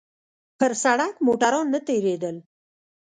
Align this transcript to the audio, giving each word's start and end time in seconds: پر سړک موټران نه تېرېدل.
پر 0.59 0.71
سړک 0.83 1.13
موټران 1.25 1.65
نه 1.73 1.79
تېرېدل. 1.87 2.35